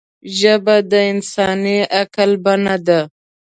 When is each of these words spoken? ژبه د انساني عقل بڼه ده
ژبه 0.37 0.75
د 0.91 0.93
انساني 1.11 1.77
عقل 1.99 2.31
بڼه 2.43 2.75
ده 2.87 2.99